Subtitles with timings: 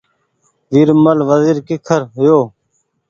[0.75, 2.37] ويرمل وزيرڪيکرهيو